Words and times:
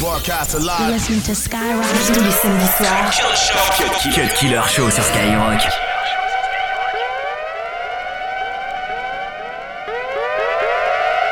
Broadcast 0.00 0.54
live. 0.60 0.90
Listen 0.92 1.20
to 1.22 1.34
Skyrock 1.34 1.84
tous 2.06 2.20
les 2.20 2.30
samedis 2.30 2.70
soirs. 2.78 3.20
Cut 4.14 4.32
Killer 4.38 4.62
Show 4.68 4.88
sur 4.90 5.02
Skyrock. 5.02 5.60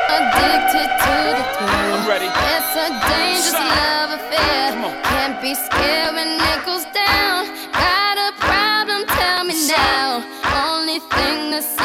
Addicted 0.09 0.89
to 0.99 1.15
the 1.37 1.45
thrill. 1.55 1.97
It's 2.11 2.75
a 2.75 2.89
dangerous 3.07 3.53
love 3.53 4.11
affair. 4.19 4.75
Can't 5.03 5.41
be 5.41 5.55
scared 5.55 6.15
when 6.15 6.37
it 6.37 6.65
goes 6.65 6.85
down. 6.93 7.47
Got 7.71 8.17
a 8.17 8.31
problem? 8.37 9.05
Tell 9.07 9.43
me 9.45 9.55
now. 9.67 10.23
Only 10.67 10.99
thing 10.99 11.51
that's 11.51 11.77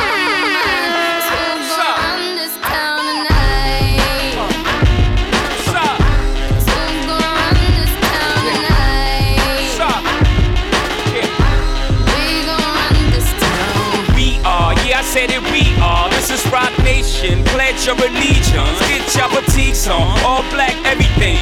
Nation. 17.23 17.45
Pledge 17.45 17.87
your 17.87 17.97
allegiance. 17.97 18.79
Get 18.89 19.15
your 19.15 19.29
boutiques 19.31 19.87
on. 19.87 20.19
All 20.25 20.43
black, 20.51 20.75
everything. 20.85 21.42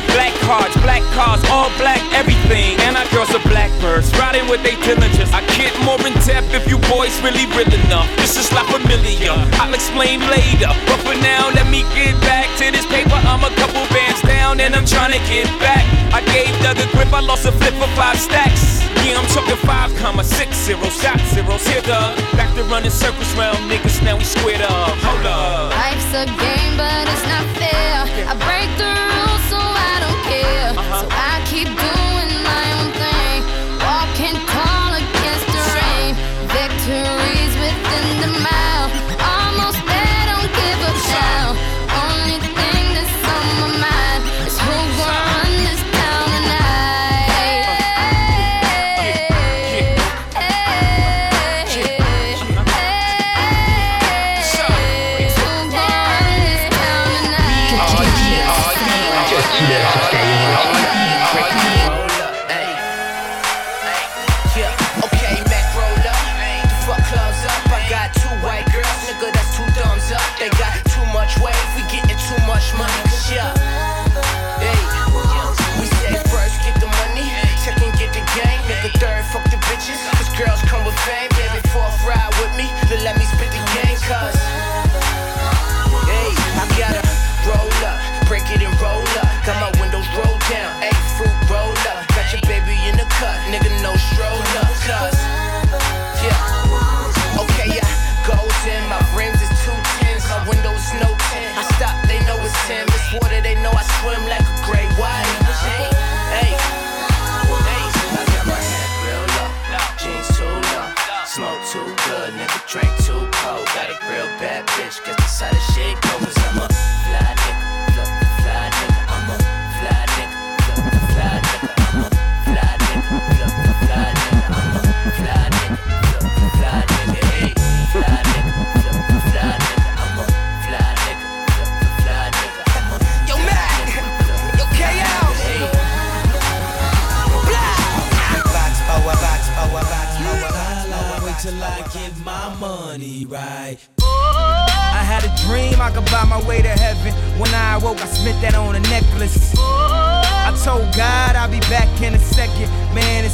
Cards, 0.50 0.74
black 0.82 1.06
cars, 1.14 1.38
all 1.46 1.70
black, 1.78 2.02
everything. 2.10 2.74
And 2.82 2.98
our 2.98 3.06
girls 3.14 3.30
are 3.30 3.46
blackbirds, 3.46 4.10
riding 4.18 4.42
with 4.50 4.66
their 4.66 4.74
diligence. 4.82 5.30
I 5.30 5.46
get 5.54 5.70
more 5.86 5.94
in 6.02 6.10
depth 6.26 6.50
if 6.50 6.66
you 6.66 6.74
boys 6.90 7.14
really 7.22 7.46
real 7.54 7.70
enough. 7.86 8.10
This 8.18 8.34
is 8.34 8.50
La 8.50 8.66
Familia. 8.66 9.38
I'll 9.62 9.70
explain 9.70 10.18
later. 10.26 10.74
But 10.90 10.98
for 11.06 11.14
now, 11.22 11.54
let 11.54 11.70
me 11.70 11.86
get 11.94 12.18
back 12.26 12.50
to 12.58 12.66
this 12.66 12.82
paper. 12.90 13.14
I'm 13.30 13.46
a 13.46 13.52
couple 13.62 13.86
bands 13.94 14.26
down 14.26 14.58
and 14.58 14.74
I'm 14.74 14.82
trying 14.82 15.14
to 15.14 15.22
get 15.30 15.46
back. 15.62 15.86
I 16.10 16.18
gave 16.34 16.50
Doug 16.66 16.82
a 16.82 16.86
grip, 16.98 17.14
I 17.14 17.22
lost 17.22 17.46
a 17.46 17.54
flip 17.54 17.78
for 17.78 17.86
five 17.94 18.18
stacks. 18.18 18.82
Yeah, 19.06 19.22
I'm 19.22 19.30
talking 19.30 19.54
five 19.62 19.94
comma 20.02 20.24
six 20.24 20.58
zero 20.66 20.90
shot 20.90 21.22
zeros. 21.30 21.62
Here, 21.62 21.80
Doug. 21.86 22.18
Back 22.34 22.50
to 22.58 22.64
running 22.66 22.90
circles 22.90 23.30
round 23.38 23.70
niggas, 23.70 24.02
now 24.02 24.18
we 24.18 24.24
squared 24.24 24.66
up. 24.66 24.98
Hold 25.06 25.26
up. 25.30 25.70
Life's 25.78 26.10
a 26.10 26.26
game, 26.26 26.74
but 26.74 27.06
it's 27.06 27.22
not 27.30 27.46
fair. 27.54 28.02
I 28.26 28.34
break 28.34 28.66
the 28.82 29.09
keep 31.64 31.76
doing 31.76 31.99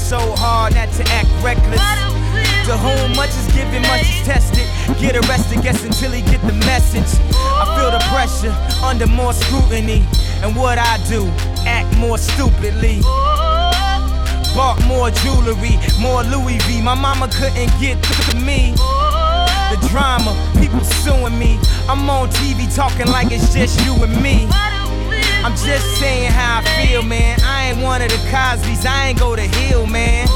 so 0.07 0.21
hard 0.39 0.73
not 0.77 0.87
to 0.93 1.03
act 1.11 1.27
reckless. 1.43 1.83
To 2.71 2.79
whom 2.79 3.17
much 3.17 3.31
is 3.31 3.51
given, 3.51 3.83
much 3.91 4.07
is 4.07 4.23
tested. 4.23 4.63
Get 5.03 5.17
arrested, 5.17 5.63
guess 5.63 5.83
until 5.83 6.13
he 6.13 6.23
get 6.23 6.41
the 6.43 6.53
message. 6.63 7.11
I 7.35 7.67
feel 7.75 7.91
the 7.91 7.99
pressure 8.15 8.55
under 8.87 9.09
more 9.09 9.33
scrutiny. 9.33 10.07
And 10.47 10.55
what 10.55 10.79
I 10.79 11.03
do, 11.09 11.27
act 11.67 11.91
more 11.99 12.19
stupidly. 12.19 13.01
Bought 14.55 14.79
more 14.87 15.11
jewelry, 15.11 15.75
more 15.99 16.23
Louis 16.23 16.63
V. 16.71 16.81
My 16.83 16.95
mama 16.95 17.27
couldn't 17.27 17.75
get 17.81 18.01
to 18.31 18.37
me. 18.39 18.79
The 19.75 19.89
drama, 19.91 20.39
people 20.61 20.85
suing 21.03 21.37
me. 21.37 21.59
I'm 21.89 22.09
on 22.09 22.29
TV 22.31 22.73
talking 22.73 23.09
like 23.09 23.33
it's 23.33 23.53
just 23.53 23.85
you 23.85 23.95
and 24.05 24.23
me. 24.23 24.47
I'm 25.47 25.53
just 25.53 26.01
saying 26.01 26.33
how 26.33 26.59
I 26.59 26.87
feel, 26.87 27.05
man. 27.05 27.39
I 27.41 27.69
ain't 27.69 27.79
one 27.79 28.03
of 28.03 28.09
the 28.09 28.17
Cosby's, 28.33 28.85
I 28.85 29.11
ain't 29.11 29.19
go 29.21 29.37
to 29.37 29.43
Hillman. 29.43 30.27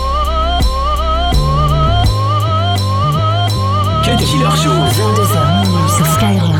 Cut 4.04 4.21
Killer 4.21 4.54
Show. 4.54 4.71
22h 4.71 5.66
minuit 5.66 5.91
sur 5.91 6.06
Skyrock. 6.06 6.59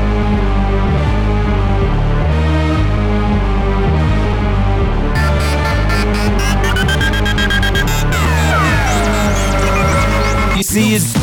See, 10.71 10.95
it's 10.95 11.13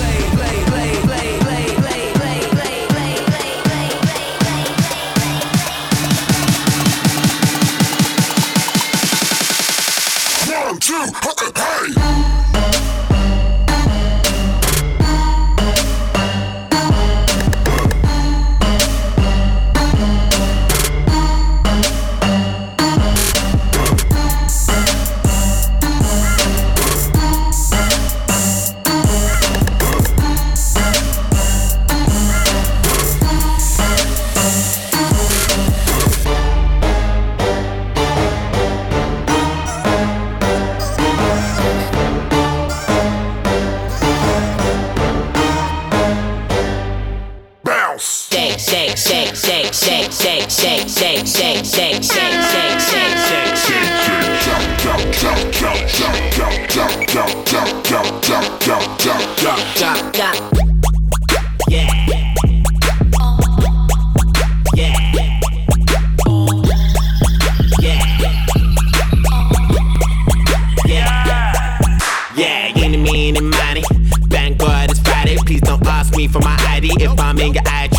One, 10.51 10.79
two, 10.81 11.07
hey! 11.57 11.98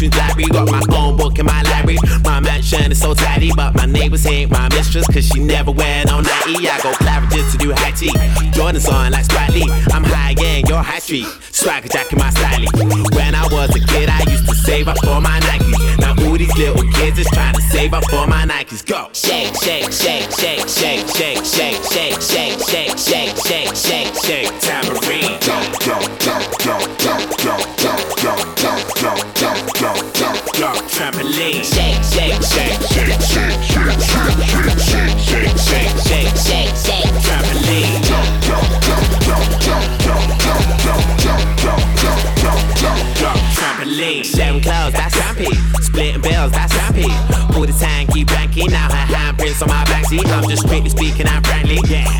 Your 0.01 0.09
iTunes 0.11 0.17
library, 0.17 0.49
got 0.49 0.69
my 0.71 0.97
own 0.97 1.17
book 1.17 1.39
in 1.39 1.45
my 1.45 1.61
library. 1.63 1.97
My 2.23 2.39
mansion 2.39 2.91
is 2.91 2.99
so 3.01 3.13
tidy, 3.13 3.51
but 3.55 3.75
my 3.75 3.85
neighbors 3.85 4.23
hate 4.23 4.49
my 4.49 4.69
mistress, 4.69 5.05
cause 5.07 5.25
she 5.25 5.39
never 5.39 5.71
wear 5.71 6.05
no 6.05 6.21
nighty. 6.21 6.69
I 6.69 6.79
go 6.81 6.91
Claridge's 6.93 7.51
to 7.51 7.57
do 7.57 7.73
high 7.73 7.91
tea. 7.91 8.13
Jordan's 8.51 8.87
on 8.87 9.11
like 9.11 9.25
Spike 9.25 9.49
Lee. 9.49 9.69
I'm 9.91 10.03
high 10.03 10.35
end, 10.39 10.67
you're 10.67 10.81
high 10.81 10.99
street. 10.99 11.27
Swagger 11.51 11.89
jacket 11.89 12.17
my 12.17 12.29
style. 12.29 12.65
When 13.13 13.35
I 13.35 13.47
was 13.51 13.69
a 13.75 13.79
kid, 13.79 14.09
I 14.09 14.23
used 14.29 14.47
to 14.47 14.55
save 14.55 14.87
up 14.87 14.97
for 15.03 15.19
my 15.21 15.39
Nikes. 15.41 15.99
Now 15.99 16.15
all 16.25 16.37
these 16.37 16.55
little 16.57 16.83
kids 16.93 17.19
is 17.19 17.27
trying 17.33 17.55
to 17.55 17.61
save 17.61 17.93
up 17.93 18.03
for 18.09 18.27
my 18.27 18.45
Nikes. 18.45 18.85
Go! 18.85 19.09
Shake, 19.13 19.55
shake, 19.55 19.91
shake, 19.91 20.31
shake, 20.31 20.67
shake, 20.67 21.07
shake, 21.07 21.43
shake, 21.43 21.81
shake, 21.83 22.21
shake, 22.21 22.59
shake, 22.61 22.97
shake, 22.97 23.37
shake, 23.37 23.75
shake, 23.75 24.15
shake, 24.23 24.59
tambourine. 24.61 25.39
Drop, 25.39 25.79
drop, 25.79 26.19
drop, 26.19 26.57
drop, 26.59 26.97
drop, 26.99 27.37
drop, 27.37 27.68
Trampoline. 30.99 31.63
Shake, 31.63 32.03
shake, 32.03 32.43
shake, 32.43 32.75
Shake, 32.83 33.15
shake, 33.23 33.55
shake, 33.63 34.01
shake, 34.03 34.35
shake, 34.83 35.15
shake, 35.23 35.55
shake, 35.55 35.95
shake. 35.95 36.35
shake, 36.35 36.75
shake, 36.75 37.11
trampoline. 37.23 38.03
Drop, 38.03 38.27
drop, 38.43 38.67
drop, 38.83 39.07
drop, 39.23 39.45
drop, 39.63 39.83
drop, 40.03 40.23
drop, 40.43 40.59
drop, 40.83 40.99
drop, 41.23 41.39
drop, 41.63 41.79
drop, 41.95 42.19
drop, 42.35 42.75
drop, 42.75 43.15
drop. 43.15 43.37
trampoline. 43.55 44.25
Sharing 44.25 44.61
clothes, 44.61 44.91
that's 44.91 45.15
rampy. 45.15 45.55
Splitting 45.79 46.21
bills, 46.21 46.51
that's 46.51 46.75
rampy. 46.75 47.07
All 47.55 47.65
the 47.65 47.71
time, 47.79 48.07
keep 48.07 48.27
banking. 48.27 48.69
Now 48.69 48.91
her 48.91 49.07
handprints 49.07 49.61
on 49.61 49.69
my 49.69 49.85
backseat. 49.85 50.27
I'm 50.27 50.49
just 50.49 50.63
strictly 50.67 50.89
speaking, 50.89 51.27
I'm 51.27 51.41
friendly. 51.43 51.79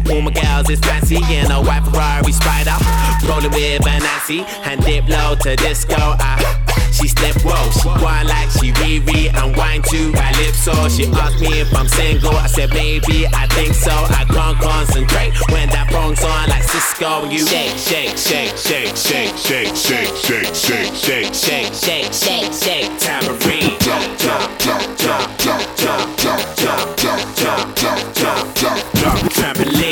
All 0.09 0.21
my 0.21 0.31
girls 0.31 0.69
is 0.69 0.79
fancy 0.79 1.17
in 1.17 1.51
a 1.51 1.59
white 1.61 1.83
Ferrari 1.83 2.31
Spider. 2.31 2.79
Rolling 3.27 3.51
with 3.51 3.85
a 3.85 3.99
Nancy 3.99 4.45
and 4.63 4.81
dip 4.85 5.05
low 5.09 5.35
to 5.43 5.57
disco. 5.57 5.97
Ah. 5.99 6.68
She 6.99 7.07
slip, 7.07 7.35
whoa, 7.43 7.71
she 7.71 7.87
whine 8.03 8.27
like 8.27 8.49
she 8.51 8.71
Riri 8.73 9.33
and 9.33 9.55
wine 9.55 9.81
to 9.83 10.11
Calypso. 10.11 10.89
She 10.89 11.07
asked 11.07 11.39
me 11.39 11.61
if 11.61 11.73
I'm 11.73 11.87
single, 11.87 12.35
I 12.35 12.47
said 12.47 12.69
maybe, 12.73 13.25
I 13.27 13.47
think 13.47 13.73
so. 13.73 13.91
I 13.91 14.25
can't 14.27 14.59
concentrate 14.59 15.33
when 15.51 15.69
that 15.69 15.91
phone's 15.91 16.21
on 16.23 16.49
like 16.49 16.63
Cisco. 16.63 17.29
You 17.29 17.39
shake, 17.39 17.77
shake, 17.77 18.17
shake, 18.17 18.57
shake, 18.57 18.95
shake, 18.97 19.35
shake, 19.37 19.75
shake, 19.75 20.15
shake, 20.15 20.55
shake, 20.55 20.93
shake, 20.93 21.33
shake, 21.33 21.73
shake, 21.73 22.13
shake, 22.13 22.53
shake, 22.53 22.91
tambourine. 22.99 23.79
Drop, 23.79 24.03
drop, 24.19 24.59
drop, 24.59 24.83
drop, 24.97 25.37
drop, 25.37 25.77
drop, 25.77 26.17
drop, 26.17 26.57
drop, 26.57 26.97
drop, 26.97 27.35
drop, 27.35 27.75
drop, 27.75 28.55
drop, 28.55 28.93
drop. 28.93 29.15
Trampoline. 29.31 29.88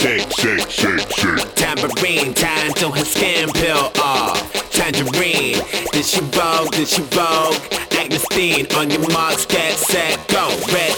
Shake, 0.00 0.32
shake, 0.32 0.70
Shake, 0.70 1.12
shake, 1.12 1.54
tambourine, 1.56 2.32
time 2.32 2.72
till 2.72 2.90
her 2.90 3.04
skin 3.04 3.50
peel 3.52 3.92
off. 4.02 4.50
Tangerine, 4.72 5.60
did 5.92 6.06
she 6.06 6.20
vogue, 6.20 6.70
did 6.72 6.88
she 6.88 7.02
vogue? 7.02 7.60
Agnesteen, 8.00 8.74
on 8.78 8.88
your 8.88 9.06
marks, 9.10 9.44
get 9.44 9.76
set, 9.76 10.16
go. 10.28 10.48
Red, 10.72 10.96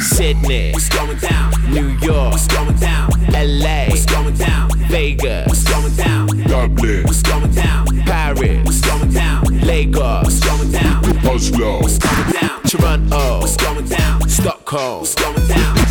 Sydney, 0.00 0.72
what's 0.72 0.88
going 0.88 1.18
down? 1.18 1.52
New 1.70 1.88
York, 1.98 2.32
what's 2.32 2.46
going 2.48 2.74
down? 2.76 3.10
LA, 3.30 3.88
what's 3.88 4.06
going 4.06 4.34
down? 4.36 4.70
Vegas, 4.88 5.46
what's 5.46 5.64
going 5.64 5.94
down? 5.94 6.26
Dublin, 6.48 7.04
What's 7.04 7.20
going 7.20 7.50
down? 7.52 7.86
Paris, 8.06 8.64
what's 8.64 8.80
going 8.80 9.10
down? 9.10 9.44
Lagos, 9.66 10.24
what's 10.24 10.40
going 10.40 10.70
down? 10.70 11.04
Oslo, 11.26 11.80
What's 11.82 11.98
going 11.98 12.32
down? 12.32 12.62
Toronto, 12.62 13.40
what's 13.40 13.56
going 13.58 13.84
down? 13.86 14.26
Stockholm, 14.30 15.00
what's 15.00 15.14
going 15.14 15.46
down? 15.46 15.83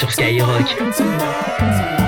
Sur 0.00 0.10
Skyrock. 0.10 1.99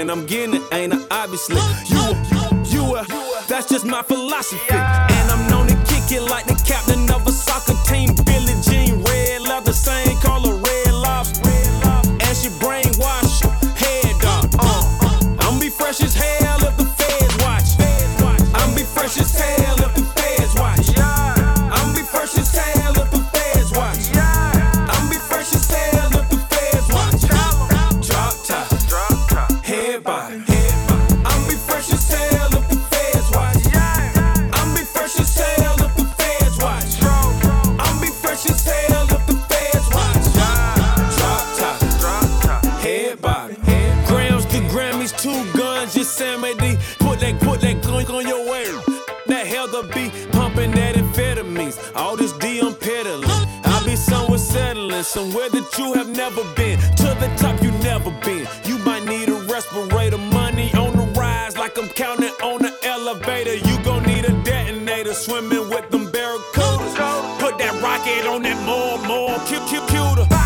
Then 0.00 0.08
I'm 0.08 0.24
getting 0.24 0.54
it, 0.54 0.62
ain't 0.72 0.94
I? 0.94 1.06
Obviously, 1.10 1.56
you, 1.90 1.98
a- 1.98 2.64
you, 2.64 2.96
a, 2.96 3.00
uh, 3.02 3.42
that's 3.48 3.68
just 3.68 3.84
my 3.84 4.00
philosophy. 4.02 5.09
rocket 67.90 68.26
on 68.26 68.42
that 68.42 68.58
more, 68.64 68.98
more, 69.08 69.36
cute, 69.46 69.66
cute, 69.66 69.86
cuter. 69.88 70.39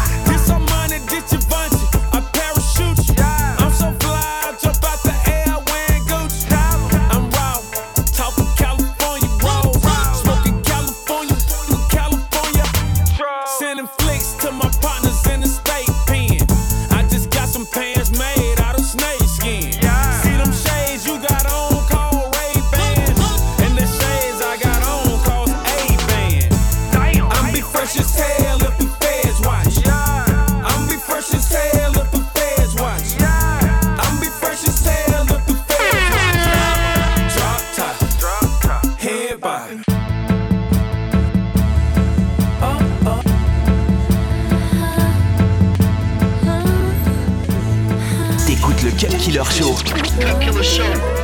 écoutes 48.65 48.83
le 48.83 48.91
Cut 48.93 49.17
Killer 49.19 49.43
Killer 49.51 50.63
Show. 50.63 51.24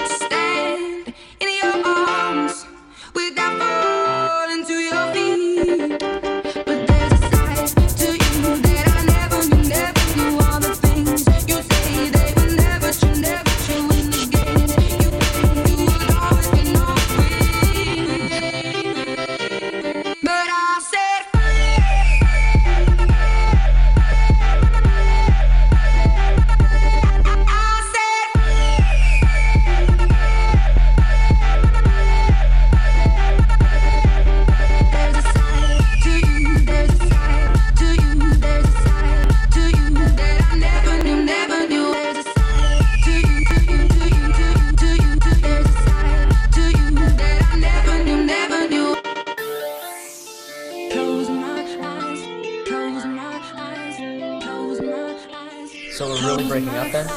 breaking 56.51 56.75
up 56.75 56.91
then? 56.91 57.07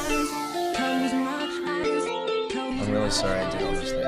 I'm 2.56 2.88
really 2.88 3.10
sorry 3.10 3.40
I 3.40 3.50
did 3.50 3.62
all 3.62 3.72
those 3.72 3.90
things. 3.90 4.04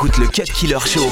T'écoutes 0.00 0.16
le 0.16 0.28
Cut 0.28 0.44
Killer 0.44 0.78
Killer 0.78 0.78
Show. 0.86 1.10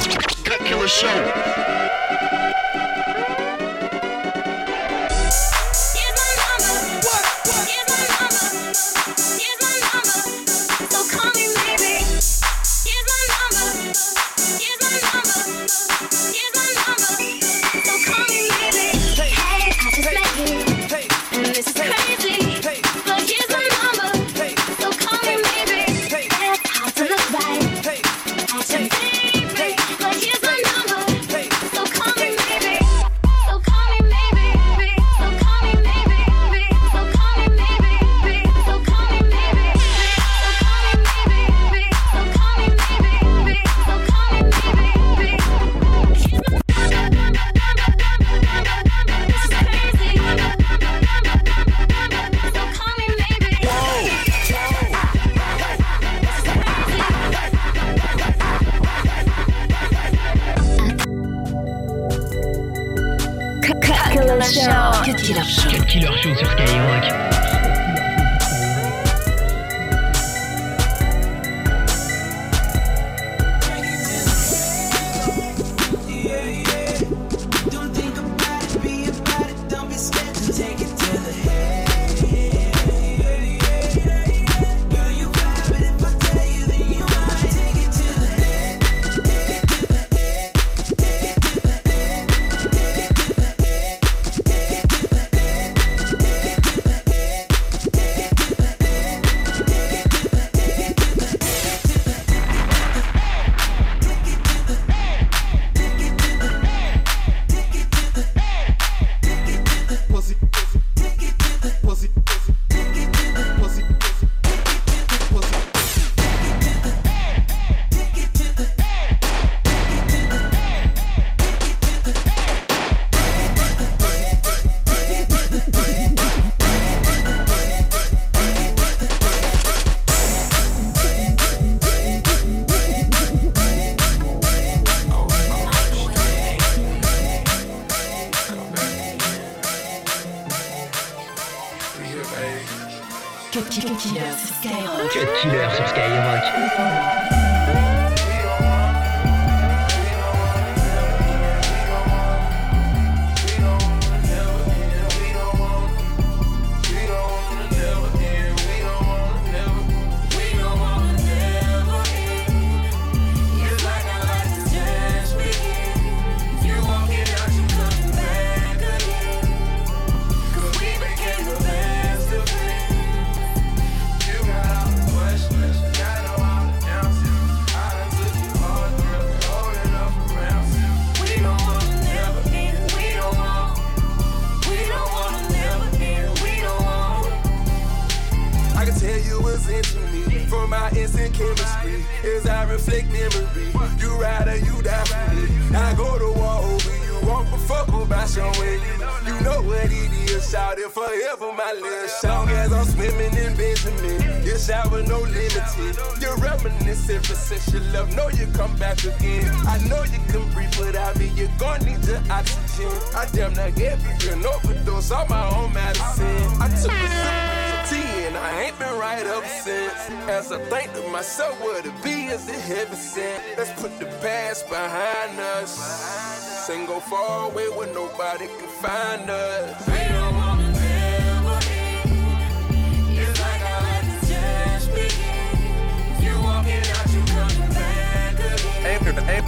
What 199.79 199.91
it 199.91 200.11
is, 200.29 200.49
shout 200.49 200.77
it 200.79 200.91
forever, 200.91 201.53
my 201.53 201.73
little 201.73 202.07
song. 202.07 202.49
As 202.49 202.71
I'm 202.71 202.85
swimming 202.85 203.35
in 203.35 203.55
Benjamin, 203.55 204.57
shout 204.57 204.91
with 204.91 205.07
no 205.07 205.19
limited. 205.19 205.95
You're 206.21 206.37
reminiscing 206.37 207.21
for 207.21 207.37
you 207.71 207.79
love, 207.91 208.13
know 208.15 208.29
you 208.29 208.47
come 208.53 208.75
back 208.77 209.03
again. 209.03 209.49
I 209.67 209.77
know 209.87 210.03
you 210.03 210.19
can 210.31 210.51
breathe 210.53 210.75
without 210.79 211.17
me, 211.17 211.31
you're 211.35 211.51
gonna 211.57 211.85
need 211.85 212.03
your 212.05 212.21
oxygen. 212.29 212.91
I 213.15 213.27
damn 213.31 213.53
near 213.53 213.71
gave 213.71 213.99
you 214.23 214.33
an 214.33 214.45
overdose 214.45 215.11
on 215.11 215.29
my 215.29 215.45
own 215.55 215.73
medicine. 215.73 216.25
I 216.59 216.67
took 216.81 216.91
a 216.91 217.09
sip 217.19 217.37
of 217.65 217.89
tea 217.89 218.25
and 218.27 218.37
I 218.37 218.63
ain't 218.63 218.79
been 218.79 218.97
right 218.99 219.25
up 219.27 219.45
since. 219.45 220.09
As 220.27 220.51
I 220.51 220.59
think 220.69 220.93
to 220.93 221.07
myself, 221.09 221.59
what 221.61 221.85
it 221.85 222.03
be 222.03 222.25
is 222.25 222.47
it 222.49 222.59
heaven 222.59 222.95
sent. 222.95 223.43
Let's 223.57 223.71
put 223.81 223.97
the 223.99 224.05
past 224.21 224.67
behind 224.69 225.39
us. 225.39 226.28
And 226.67 226.87
go 226.87 226.99
far 226.99 227.49
away 227.49 227.67
where 227.69 227.91
nobody 227.95 228.45
can 228.45 228.67
find 228.67 229.27
us. 229.27 229.87
We 229.87 229.93
don't 229.93 230.35
wanna 230.35 230.71
never 230.71 231.59
end. 231.65 233.17
It's 233.17 233.39
like 233.39 233.61
our 233.61 233.81
life 233.81 234.23
is 234.23 234.29
just 234.29 234.89
beginning. 234.93 236.21
You 236.21 236.33
walking 236.43 236.85
out, 236.95 237.11
you 237.11 237.21
coming 237.33 237.69
back 237.73 238.33
again. 238.35 239.43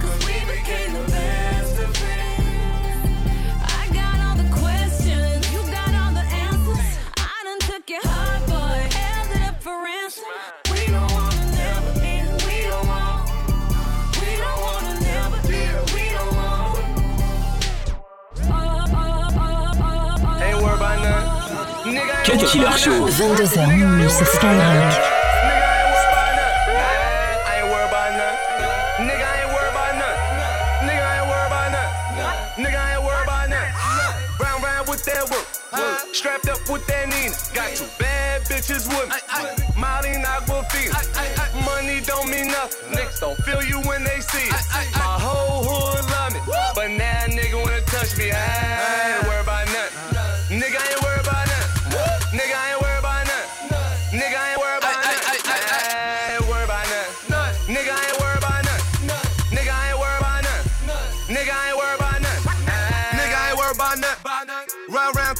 Cause 0.00 0.26
we 0.26 0.34
became 0.52 0.94
the 0.94 1.18
nothing. 33.48 34.44
Round 34.44 34.62
round 34.62 34.88
with 34.88 35.04
that 35.04 35.24
work. 35.30 35.48
work. 35.72 36.14
Strapped 36.14 36.48
up 36.48 36.60
with 36.68 36.86
that 36.88 37.08
Nina. 37.08 37.32
Got 37.54 37.76
two 37.76 37.88
bad 37.98 38.42
bitches 38.42 38.84
with 38.88 39.08
me. 39.08 39.80
Molly. 39.80 39.98
Money 41.64 42.00
don't 42.00 42.28
mean 42.30 42.48
nothing. 42.48 42.92
Niggas 42.92 43.20
don't 43.20 43.38
feel 43.38 43.62
you 43.62 43.80
when 43.88 44.04
they 44.04 44.20
see 44.20 44.48
it. 44.48 44.92
My 44.94 45.16
whole 45.18 45.64
hood 45.64 46.07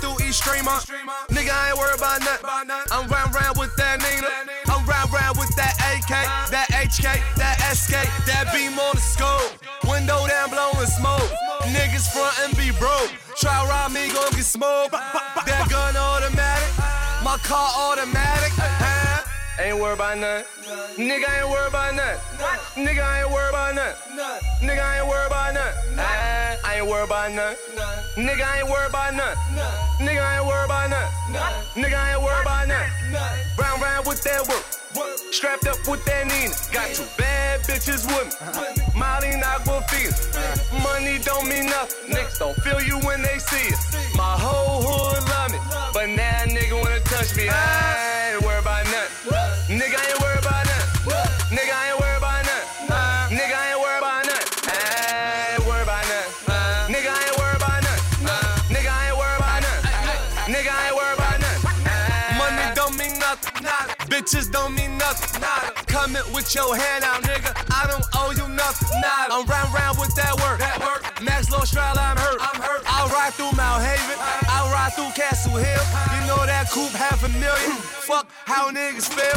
through 0.01 0.19
East 0.27 0.43
Streamer. 0.43 0.79
Nigga, 1.31 1.51
I 1.51 1.71
ain't 1.71 1.79
worried 1.79 1.99
about 1.99 2.21
nothing. 2.21 2.71
I'm 2.91 3.07
round 3.09 3.35
round 3.35 3.59
with 3.59 3.75
that 3.77 3.99
Nina. 3.99 4.31
I'm 4.71 4.87
round 4.87 5.13
round 5.13 5.39
with 5.39 5.51
that 5.57 5.75
AK, 5.91 6.11
that 6.51 6.69
HK, 6.71 7.19
that 7.37 7.59
SK, 7.75 7.95
that 8.27 8.51
beam 8.55 8.79
on 8.79 8.95
the 8.95 9.03
scope. 9.03 9.55
Window 9.87 10.27
down 10.27 10.51
blowing 10.51 10.87
smoke. 10.87 11.31
Niggas 11.75 12.11
front 12.11 12.35
and 12.43 12.57
be 12.57 12.71
broke. 12.79 13.11
Try 13.37 13.55
rob 13.67 13.93
me, 13.93 14.11
gon' 14.13 14.31
get 14.33 14.45
smoked. 14.47 14.93
That 14.93 15.67
gun 15.71 15.97
automatic. 15.97 16.73
My 17.23 17.37
car 17.43 17.71
automatic. 17.91 18.58
Ain't 19.61 19.77
worried 19.77 19.95
about 19.95 20.19
nothing. 20.19 20.47
Nigga 20.97 21.27
ain't 21.27 21.51
worried 21.51 21.69
about 21.69 21.95
nothing. 21.95 22.87
Nigga 22.87 23.03
ain't 23.19 23.31
worried 23.33 23.51
about 23.51 23.75
nothing. 23.75 24.19
Nigga 24.63 24.99
ain't 24.99 25.09
worried 25.09 25.27
about 25.27 25.55
nothing. 25.55 25.99
I 25.99 26.77
ain't 26.77 26.87
worried 26.87 27.07
about 27.07 27.33
nothing. 27.33 27.59
Nigga 28.15 28.47
ain't 28.57 28.69
worried 28.71 28.91
about 28.91 29.15
nothing. 29.15 29.39
Nigga 29.99 30.23
ain't 30.37 30.47
worried 30.47 30.65
about 30.65 30.91
nothing. 30.91 31.83
Nigga 31.83 31.99
ain't 32.13 32.23
worried 32.23 32.43
about 32.43 32.69
nothing. 32.69 32.93
Round 33.59 33.83
round 33.83 34.07
with 34.07 34.23
that 34.23 34.47
work. 34.47 34.65
Strapped 35.33 35.67
up 35.67 35.77
with 35.89 36.05
that 36.05 36.27
Nina. 36.27 36.55
Got 36.73 36.95
two 36.95 37.05
bad 37.19 37.61
bitches 37.63 38.07
with 38.07 38.31
me. 38.31 38.99
Molly 38.99 39.29
Aquafina. 39.43 40.15
Money 40.83 41.19
don't 41.25 41.49
mean 41.49 41.67
nothing. 41.67 42.15
Niggas 42.15 42.39
don't 42.39 42.57
feel 42.63 42.81
you 42.81 42.99
when 43.01 43.23
they 43.23 43.39
see 43.39 43.68
With 66.49 66.65
your 66.65 66.77
hand 66.81 67.05
out, 67.05 67.21
nigga. 67.29 67.53
I 67.69 67.85
don't 67.93 68.09
owe 68.17 68.33
you 68.33 68.49
nothing. 68.49 68.89
Nah, 69.05 69.37
I'm 69.37 69.45
round 69.45 69.69
round 69.69 70.01
with 70.01 70.17
that 70.17 70.33
work. 70.41 70.65
Max 71.21 71.53
Low 71.53 71.61
Stroud, 71.61 72.01
I'm 72.01 72.17
hurt. 72.17 72.41
I'm 72.41 72.57
hurt. 72.57 72.81
I'll 72.89 73.13
ride 73.13 73.37
through 73.37 73.53
Mott 73.53 73.85
Haven. 73.85 74.17
I'll 74.49 74.73
ride 74.73 74.97
through 74.97 75.13
Castle 75.13 75.61
Hill. 75.61 75.85
You 76.17 76.21
know 76.25 76.41
that 76.49 76.73
coupe 76.73 76.97
half 76.97 77.21
a 77.21 77.29
million. 77.37 77.77
Fuck 78.09 78.33
how 78.49 78.73
niggas 78.73 79.13
feel. 79.13 79.37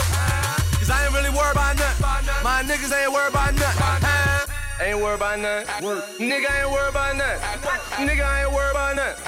Cause 0.79 0.87
I 0.87 1.03
ain't 1.03 1.11
really 1.11 1.35
worried 1.35 1.51
about 1.51 1.75
nothing. 1.75 2.31
My 2.47 2.63
niggas 2.63 2.95
ain't 2.95 3.11
worried 3.11 3.35
about 3.35 3.59
nothing. 3.59 4.55
Ain't 4.79 5.03
worried 5.03 5.19
about 5.19 5.43
nothing. 5.43 5.67
Nigga 6.15 6.47
ain't 6.47 6.71
worried 6.71 6.95
about 6.95 7.19
nothing. 7.19 8.07
Nigga 8.07 8.23
ain't 8.23 8.55
worried 8.55 8.71
about 8.71 8.95
nothing. 8.95 9.19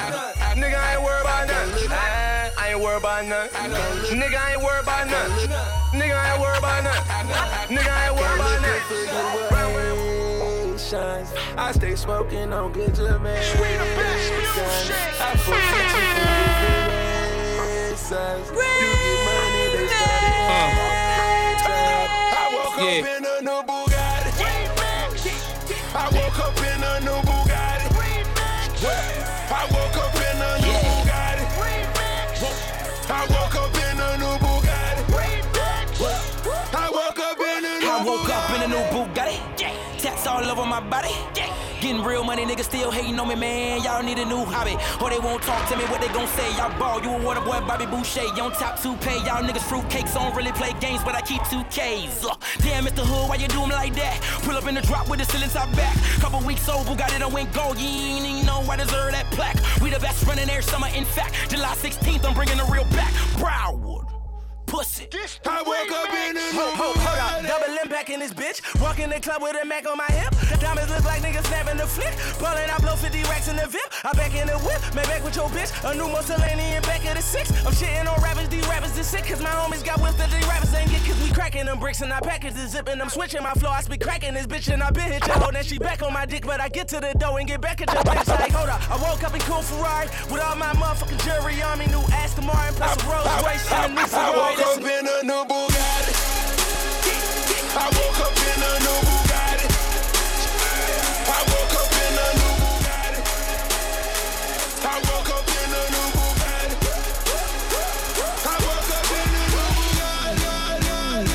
Nigga 0.55 0.79
ain't 0.87 1.03
worried 1.03 1.27
about 1.27 1.51
nothing. 1.51 1.91
I 1.91 2.47
I 2.55 2.63
ain't 2.71 2.79
worried 2.79 3.03
about 3.03 3.27
nothing. 3.27 4.15
Nigga 4.15 4.39
ain't 4.39 4.63
worried 4.63 4.87
about 4.87 5.11
nothing. 5.11 5.82
Nigga 7.73 7.89
ain't 8.05 8.13
worried 8.15 8.36
about 8.36 8.62
nothing. 8.62 9.09
I 11.57 11.71
stay 11.71 11.95
smoking 11.95 12.53
on 12.53 12.71
good 12.71 12.93
Jamaican. 12.93 13.25
I 13.25 13.38
fuck 15.38 15.57
with 15.57 15.97
you 15.97 16.05
for 16.13 16.29
the 17.73 17.89
You 18.53 18.93
get 19.01 19.17
money, 19.25 19.65
they 19.73 19.88
started. 19.89 21.65
I 21.65 22.53
woke 22.53 22.77
up 22.77 22.93
in 22.93 23.25
a 23.25 23.41
new 23.41 23.62
Bugatti. 23.65 24.45
I 25.95 26.09
woke 26.13 26.39
up 26.39 26.57
in 26.57 26.83
a 26.83 26.99
new 26.99 27.21
Bugatti. 27.25 27.89
I 29.49 29.65
woke 29.71 29.82
Tats 40.63 40.71
all 40.71 40.73
over 40.73 40.82
my 40.82 40.89
body. 40.89 41.13
Yeah. 41.36 41.54
Getting 41.82 42.04
real 42.04 42.23
money, 42.23 42.45
niggas 42.45 42.63
still 42.63 42.91
hating 42.91 43.19
on 43.19 43.28
me, 43.28 43.36
man. 43.36 43.84
Y'all 43.84 44.02
need 44.04 44.17
a 44.17 44.26
new 44.26 44.45
hobby. 44.45 44.78
Or 45.02 45.10
they 45.10 45.19
won't 45.19 45.43
talk 45.43 45.67
to 45.69 45.78
me, 45.78 45.84
what 45.86 45.99
they 45.99 46.08
gon' 46.08 46.28
say? 46.28 46.56
Y'all 46.56 46.78
ball, 46.80 47.02
you 47.04 47.10
a 47.10 47.21
water 47.21 47.41
boy, 47.41 47.60
Bobby 47.67 47.86
Boucher. 47.86 48.23
You 48.36 48.43
on 48.43 48.52
top 48.54 48.80
2K, 48.80 49.26
y'all 49.26 49.43
niggas 49.43 49.67
fruitcakes. 49.67 50.15
I 50.15 50.23
don't 50.23 50.36
really 50.36 50.54
play 50.54 50.73
games, 50.80 51.04
but 51.04 51.15
I 51.15 51.21
keep 51.21 51.41
2Ks. 51.43 52.23
Ugh. 52.23 52.38
Damn, 52.60 52.86
Mr. 52.86 53.04
Hood, 53.04 53.30
why 53.30 53.36
you 53.36 53.47
do 53.47 53.62
'em 53.63 53.69
like 53.69 53.95
that? 53.95 54.21
Pull 54.43 54.56
up 54.56 54.67
in 54.67 54.76
the 54.76 54.82
drop 54.82 55.10
with 55.10 55.19
the 55.19 55.26
ceiling 55.26 55.49
top 55.49 55.69
back. 55.76 55.95
Couple 56.21 56.39
weeks 56.41 56.67
old, 56.69 56.88
it 56.88 56.97
done 56.97 57.34
went 57.34 57.52
gold. 57.54 57.78
You 57.78 57.88
ain't 57.88 58.26
even 58.26 58.45
know 58.45 58.63
I 58.69 58.78
deserve 58.78 59.12
that 59.12 59.30
plaque. 59.32 59.60
We 59.82 59.89
the 59.89 59.99
best 59.99 60.26
running 60.26 60.49
air 60.49 60.62
summer, 60.62 60.88
in 60.95 61.06
fact. 61.06 61.49
July 61.49 61.76
16th, 61.76 62.26
I'm 62.26 62.34
bringing 62.34 62.58
the 62.58 62.65
real 62.65 62.86
back. 62.95 63.12
Broward. 63.38 64.13
Pussy. 64.73 65.08
I 65.45 65.62
woke 65.62 65.91
up 65.91 66.10
in 66.10 66.32
a 66.32 66.34
new 66.34 66.60
Hold, 66.60 66.97
hold 66.97 66.97
up, 66.97 67.45
double 67.45 67.78
impact 67.84 68.10
in 68.10 68.19
this 68.19 68.34
bitch. 68.34 68.82
Walk 68.82 68.97
in 68.97 69.12
the 69.12 69.19
club 69.19 69.43
with 69.43 69.56
a 69.62 69.65
Mac 69.67 69.88
on 69.88 69.97
my 69.97 70.08
hip. 70.08 70.32
Diamonds 70.63 70.89
look 70.91 71.04
like 71.04 71.21
niggas 71.21 71.45
snapping 71.47 71.76
the 71.76 71.86
flick. 71.86 72.15
Ballin', 72.39 72.69
I 72.69 72.78
blow 72.80 72.95
50 72.95 73.21
racks 73.23 73.49
in 73.49 73.58
the 73.58 73.67
VIP. 73.67 73.84
I 74.06 74.13
back 74.13 74.34
in 74.34 74.47
the 74.47 74.58
whip, 74.63 74.80
man 74.95 75.04
back 75.12 75.21
with 75.21 75.36
your 75.36 75.49
bitch. 75.49 75.76
A 75.84 75.93
new 75.93 76.08
Mussolini 76.08 76.76
in 76.80 76.82
back 76.84 77.04
of 77.04 77.15
the 77.15 77.21
six. 77.21 77.52
I'm 77.67 77.73
shitting 77.73 78.08
on 78.08 78.15
rappers, 78.23 78.47
these 78.47 78.65
rappers 78.69 78.97
is 78.97 79.06
sick. 79.06 79.26
Cause 79.26 79.41
my 79.41 79.49
homies 79.49 79.84
got 79.84 79.99
whipped 79.99 80.17
that 80.19 80.32
these 80.32 80.47
rappers 80.47 80.73
ain't 80.73 80.89
get. 80.89 81.04
Cause 81.04 81.19
we 81.21 81.30
cracking 81.36 81.65
them 81.65 81.80
bricks 81.80 81.99
and 81.99 82.13
I 82.13 82.21
package 82.21 82.54
the 82.54 82.65
zip 82.65 82.88
and 82.88 83.02
I'm 83.02 83.10
switching 83.10 83.43
my 83.43 83.52
flow. 83.60 83.71
I 83.71 83.82
speak 83.82 83.99
cracking 83.99 84.36
this 84.36 84.47
bitch 84.47 84.71
and 84.73 84.82
I 84.82 84.89
been 84.91 85.12
hit 85.12 85.28
your 85.28 85.36
hoe. 85.36 85.52
Then 85.52 85.65
she 85.65 85.78
back 85.80 86.02
on 86.02 86.13
my 86.13 86.26
dick, 86.26 86.45
but 86.45 86.62
I 86.62 86.69
get 86.69 86.88
to 86.95 87.02
the 87.02 87.12
dough 87.19 87.36
and 87.36 87.45
get 87.45 87.60
back 87.60 87.82
at 87.82 87.91
your 87.91 88.04
bitch. 88.04 88.28
Like, 88.30 88.54
hold 88.54 88.69
up, 88.69 88.80
I 88.89 88.95
woke 89.04 89.21
up 89.21 89.34
in 89.36 89.41
cool 89.41 89.63
Ferrari 89.63 90.08
with 90.32 90.39
all 90.39 90.56
my 90.56 90.71
motherfucking 90.80 91.19
jewelry 91.28 91.62
on 91.62 91.78
me. 91.78 91.88
New 91.88 92.04
Aston 92.23 92.45
Martin 92.45 92.73
plus 92.76 93.04
a 93.04 93.06
Rolls 93.12 93.28
Royce 93.43 93.69
and 93.69 93.91
a 93.91 93.95
new 93.95 94.02
I 94.02 94.08
Ferrari. 94.08 94.38
woke 94.39 94.63
up 94.63 94.80
in 94.80 95.08
a 95.12 95.23
new 95.28 95.43
Bugatti. 95.43 96.34